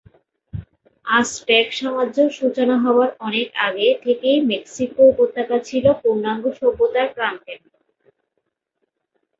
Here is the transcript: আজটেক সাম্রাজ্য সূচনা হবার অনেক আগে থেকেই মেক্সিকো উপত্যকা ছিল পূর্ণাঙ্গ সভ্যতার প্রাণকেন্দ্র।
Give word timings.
আজটেক 1.05 1.67
সাম্রাজ্য 1.79 2.17
সূচনা 2.37 2.75
হবার 2.83 3.09
অনেক 3.27 3.47
আগে 3.67 3.87
থেকেই 4.03 4.37
মেক্সিকো 4.51 5.01
উপত্যকা 5.11 5.57
ছিল 5.67 5.85
পূর্ণাঙ্গ 6.01 6.43
সভ্যতার 6.59 7.07
প্রাণকেন্দ্র। 7.15 7.71